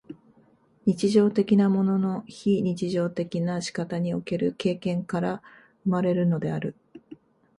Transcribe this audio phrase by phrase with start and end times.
[0.87, 5.43] 日常的なものの非日常的な仕方における経験から
[5.83, 6.73] 生まれるのである。